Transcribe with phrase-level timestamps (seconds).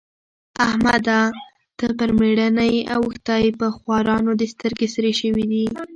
[0.65, 1.21] احمده!
[1.77, 5.63] ته پر مېړه نه يې اوښتی؛ پر خوارانو دې سترګې سرې شوې دي.